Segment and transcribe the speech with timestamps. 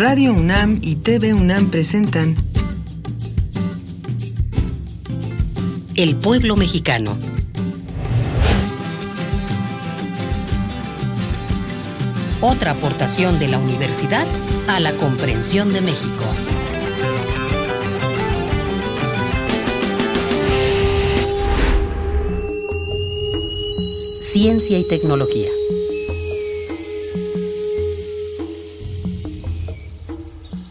[0.00, 2.34] Radio UNAM y TV UNAM presentan
[5.94, 7.18] El pueblo mexicano.
[12.40, 14.26] Otra aportación de la universidad
[14.68, 16.24] a la comprensión de México.
[24.18, 25.50] Ciencia y tecnología.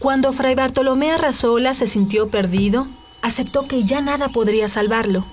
[0.00, 2.88] Cuando Fray Bartolomé Arrasola se sintió perdido,
[3.20, 5.26] aceptó que ya nada podría salvarlo.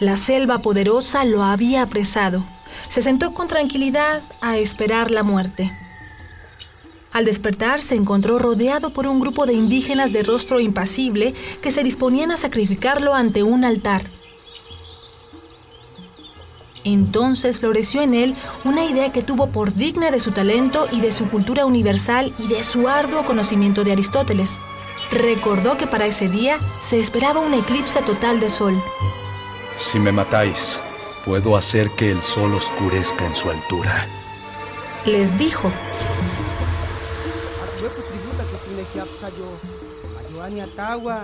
[0.00, 2.44] La selva poderosa lo había apresado.
[2.88, 5.70] Se sentó con tranquilidad a esperar la muerte.
[7.12, 11.84] Al despertar se encontró rodeado por un grupo de indígenas de rostro impasible que se
[11.84, 14.10] disponían a sacrificarlo ante un altar.
[16.84, 21.12] Entonces floreció en él una idea que tuvo por digna de su talento y de
[21.12, 24.58] su cultura universal y de su arduo conocimiento de Aristóteles.
[25.10, 28.80] Recordó que para ese día se esperaba un eclipse total de sol.
[29.76, 30.80] Si me matáis,
[31.24, 34.06] puedo hacer que el sol oscurezca en su altura.
[35.06, 35.72] Les dijo.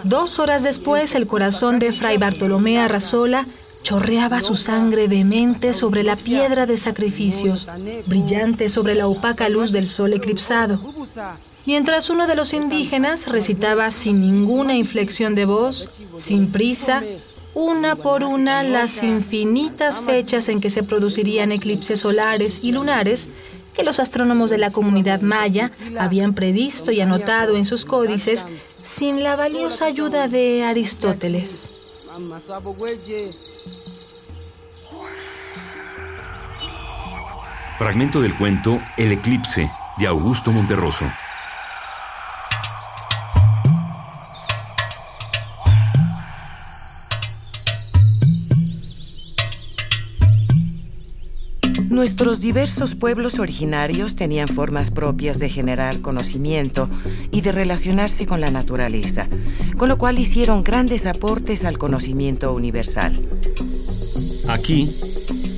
[0.04, 3.46] Dos horas después, el corazón de Fray Bartolomé Arrasola
[3.82, 7.68] chorreaba su sangre vehemente sobre la piedra de sacrificios,
[8.06, 10.80] brillante sobre la opaca luz del sol eclipsado.
[11.66, 17.02] Mientras uno de los indígenas recitaba sin ninguna inflexión de voz, sin prisa,
[17.54, 23.28] una por una las infinitas fechas en que se producirían eclipses solares y lunares
[23.74, 28.46] que los astrónomos de la comunidad maya habían previsto y anotado en sus códices
[28.82, 31.70] sin la valiosa ayuda de Aristóteles.
[37.80, 41.06] Fragmento del cuento El eclipse de Augusto Monterroso.
[51.88, 56.90] Nuestros diversos pueblos originarios tenían formas propias de generar conocimiento
[57.32, 59.26] y de relacionarse con la naturaleza,
[59.78, 63.18] con lo cual hicieron grandes aportes al conocimiento universal.
[64.50, 64.86] Aquí,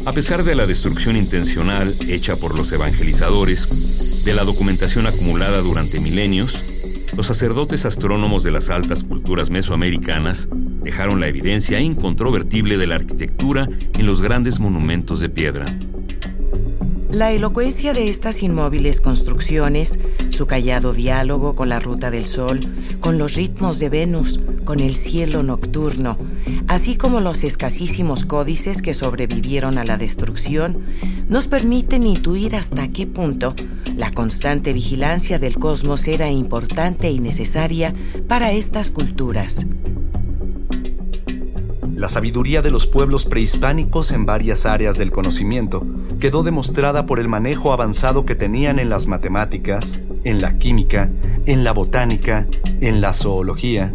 [0.04, 6.00] a pesar de la destrucción intencional hecha por los evangelizadores, de la documentación acumulada durante
[6.00, 10.48] milenios, los sacerdotes astrónomos de las altas culturas mesoamericanas
[10.82, 13.68] dejaron la evidencia incontrovertible de la arquitectura
[13.98, 15.66] en los grandes monumentos de piedra.
[17.12, 19.98] La elocuencia de estas inmóviles construcciones,
[20.30, 22.58] su callado diálogo con la ruta del sol,
[23.00, 26.16] con los ritmos de Venus, con el cielo nocturno,
[26.68, 30.86] así como los escasísimos códices que sobrevivieron a la destrucción,
[31.28, 33.54] nos permiten intuir hasta qué punto
[33.94, 37.92] la constante vigilancia del cosmos era importante y necesaria
[38.26, 39.66] para estas culturas.
[42.02, 45.86] La sabiduría de los pueblos prehispánicos en varias áreas del conocimiento
[46.18, 51.10] quedó demostrada por el manejo avanzado que tenían en las matemáticas, en la química,
[51.46, 52.48] en la botánica,
[52.80, 53.94] en la zoología.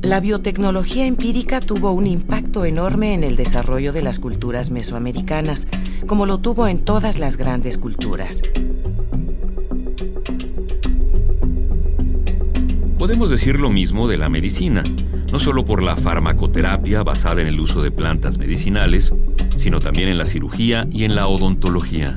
[0.00, 5.68] La biotecnología empírica tuvo un impacto enorme en el desarrollo de las culturas mesoamericanas,
[6.06, 8.40] como lo tuvo en todas las grandes culturas.
[12.98, 14.82] Podemos decir lo mismo de la medicina,
[15.32, 19.12] no solo por la farmacoterapia basada en el uso de plantas medicinales,
[19.56, 22.16] sino también en la cirugía y en la odontología.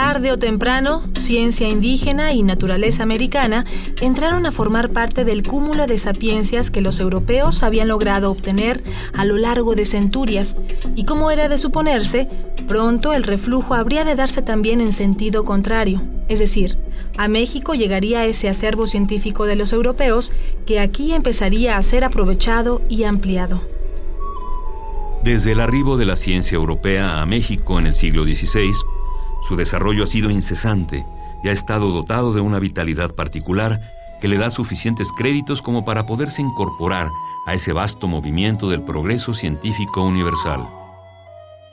[0.00, 3.64] Tarde o temprano, ciencia indígena y naturaleza americana
[4.00, 8.80] entraron a formar parte del cúmulo de sapiencias que los europeos habían logrado obtener
[9.12, 10.56] a lo largo de centurias,
[10.94, 12.28] y como era de suponerse,
[12.68, 16.76] pronto el reflujo habría de darse también en sentido contrario, es decir,
[17.16, 20.30] a México llegaría ese acervo científico de los europeos
[20.64, 23.60] que aquí empezaría a ser aprovechado y ampliado.
[25.24, 28.70] Desde el arribo de la ciencia europea a México en el siglo XVI,
[29.42, 31.06] su desarrollo ha sido incesante
[31.42, 33.80] y ha estado dotado de una vitalidad particular
[34.20, 37.08] que le da suficientes créditos como para poderse incorporar
[37.46, 40.68] a ese vasto movimiento del progreso científico universal.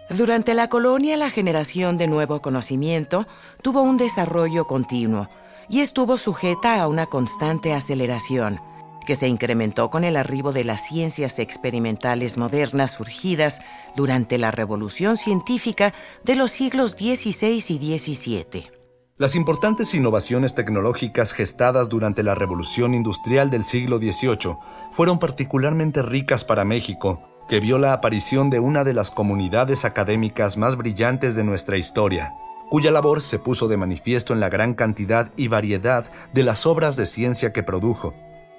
[0.10, 3.28] Durante la colonia, la generación de nuevo conocimiento
[3.64, 5.28] tuvo un desarrollo continuo
[5.68, 8.60] y estuvo sujeta a una constante aceleración
[9.06, 13.62] que se incrementó con el arribo de las ciencias experimentales modernas surgidas
[13.96, 15.94] durante la revolución científica
[16.24, 18.72] de los siglos XVI y XVII.
[19.18, 24.58] Las importantes innovaciones tecnológicas gestadas durante la revolución industrial del siglo XVIII
[24.92, 30.58] fueron particularmente ricas para México, que vio la aparición de una de las comunidades académicas
[30.58, 32.34] más brillantes de nuestra historia,
[32.70, 36.98] cuya labor se puso de manifiesto en la gran cantidad y variedad de las obras
[36.98, 38.14] de ciencia que produjo,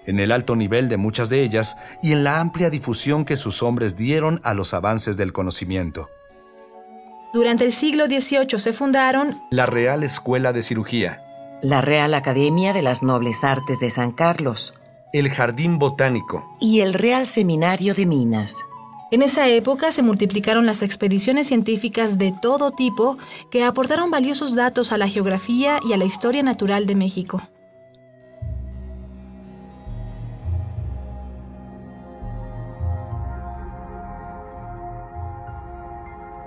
[0.06, 3.62] en el alto nivel de muchas de ellas y en la amplia difusión que sus
[3.62, 6.08] hombres dieron a los avances del conocimiento.
[7.32, 11.23] Durante el siglo XVIII se fundaron la Real Escuela de Cirugía,
[11.61, 14.75] la Real Academia de las Nobles Artes de San Carlos,
[15.12, 18.56] el Jardín Botánico y el Real Seminario de Minas.
[19.12, 23.19] En esa época se multiplicaron las expediciones científicas de todo tipo
[23.50, 27.41] que aportaron valiosos datos a la geografía y a la historia natural de México.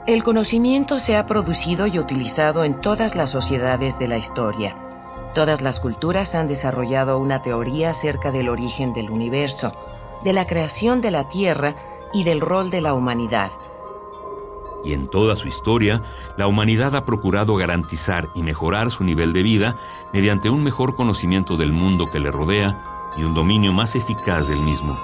[0.10, 4.76] El conocimiento se ha producido y utilizado en todas las sociedades de la historia.
[5.36, 9.72] Todas las culturas han desarrollado una teoría acerca del origen del universo,
[10.24, 11.76] de la creación de la Tierra
[12.12, 13.52] y del rol de la humanidad.
[14.84, 16.02] Y en toda su historia,
[16.38, 19.76] la humanidad ha procurado garantizar y mejorar su nivel de vida
[20.12, 22.82] mediante un mejor conocimiento del mundo que le rodea
[23.16, 24.96] y un dominio más eficaz del mismo.